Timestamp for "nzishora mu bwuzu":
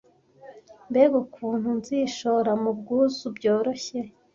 1.79-3.25